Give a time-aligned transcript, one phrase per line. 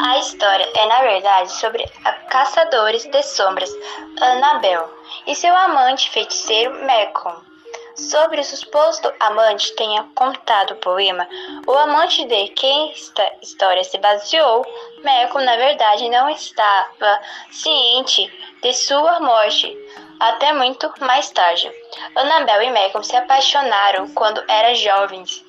[0.00, 3.68] A história é, na verdade, sobre a caçadores de sombras
[4.20, 4.88] Annabel
[5.26, 7.42] e seu amante feiticeiro Malcolm.
[7.96, 11.28] Sobre o suposto amante tenha contado o poema,
[11.66, 14.64] o amante de quem esta história se baseou,
[15.02, 17.20] Malcolm na verdade não estava
[17.50, 19.76] ciente de sua morte
[20.20, 21.72] até muito mais tarde.
[22.14, 25.44] Annabel e Malcolm se apaixonaram quando eram jovens.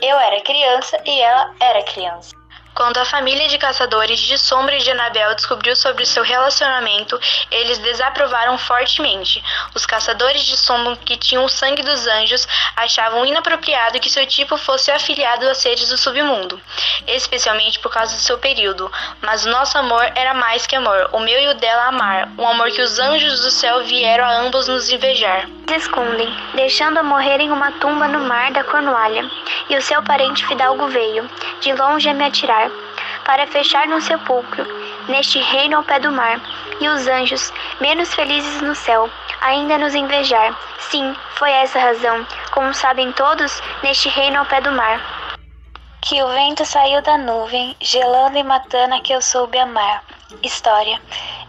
[0.00, 2.39] Eu era criança e ela era criança.
[2.74, 7.18] Quando a família de caçadores de sombra de Anabel descobriu sobre seu relacionamento,
[7.50, 9.42] eles desaprovaram fortemente.
[9.74, 12.46] Os caçadores de sombra que tinham o sangue dos anjos
[12.76, 16.60] achavam inapropriado que seu tipo fosse afiliado a seres do submundo,
[17.06, 18.90] especialmente por causa do seu período.
[19.20, 22.48] Mas o nosso amor era mais que amor, o meu e o dela amar, um
[22.48, 25.48] amor que os anjos do céu vieram a ambos nos invejar.
[25.76, 29.30] Escondem, deixando-a morrer em uma tumba no mar da Cornualha,
[29.68, 32.69] e o seu parente fidalgo veio, de longe a me atirar
[33.24, 34.64] para fechar no sepulcro,
[35.08, 36.40] neste reino ao pé do mar,
[36.80, 39.08] e os anjos, menos felizes no céu,
[39.40, 40.58] ainda nos invejar.
[40.78, 45.00] Sim, foi essa a razão, como sabem todos, neste reino ao pé do mar.
[46.02, 50.02] Que o vento saiu da nuvem, gelando e matando a que eu soube amar.
[50.42, 51.00] História.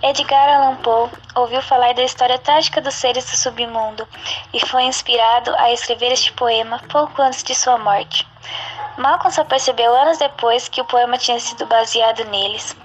[0.02, 4.08] Edgar Allan Poe ouviu falar da história trágica dos seres do submundo
[4.54, 8.28] e foi inspirado a escrever este poema pouco antes de sua morte.
[9.02, 12.78] Malcolm só percebeu anos depois que o poema tinha sido baseado neles.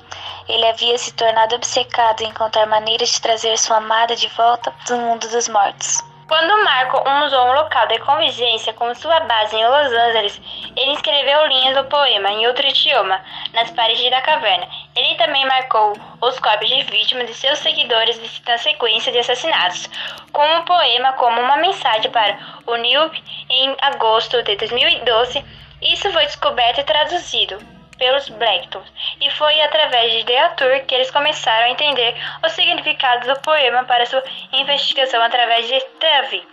[0.48, 4.96] Ele havia se tornado obcecado em encontrar maneiras de trazer sua amada de volta do
[4.96, 6.02] mundo dos mortos.
[6.26, 10.40] Quando Malcolm usou um local de convivência como sua base em Los Angeles,
[10.74, 13.20] ele escreveu linhas do poema em outro idioma,
[13.52, 14.66] nas paredes da caverna.
[14.96, 19.88] Ele também marcou os corpos de vítimas e seus seguidores na sequência de assassinatos,
[20.32, 23.10] com o poema como uma mensagem para o New
[23.50, 25.44] em agosto de 2012
[25.82, 27.58] isso foi descoberto e traduzido
[27.98, 33.40] pelos Blacktons, e foi através de Arthur que eles começaram a entender o significado do
[33.40, 34.22] poema para sua
[34.52, 36.46] investigação através de Steve.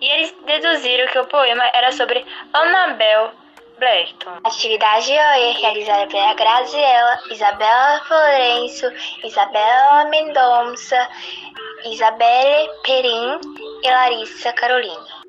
[0.00, 3.32] E eles deduziram que o poema era sobre Annabel
[3.78, 4.38] Blackton.
[4.44, 8.92] Atividade é realizada pela Graziela, Isabela Florencio,
[9.24, 11.08] Isabela Mendonça,
[11.84, 13.40] Isabelle Perim
[13.82, 15.23] e Larissa Carolina.